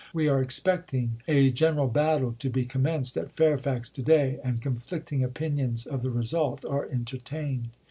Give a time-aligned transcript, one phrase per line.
[0.15, 4.59] We are expecting a gen eral battle to be commenced at Fairfax to day, and
[4.59, 7.67] con flicting opinions of the result are entertained.